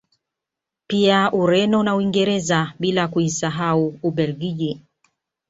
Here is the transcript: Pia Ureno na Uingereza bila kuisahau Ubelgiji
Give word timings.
Pia 0.87 1.31
Ureno 1.33 1.83
na 1.83 1.95
Uingereza 1.95 2.73
bila 2.79 3.07
kuisahau 3.07 3.99
Ubelgiji 4.03 4.81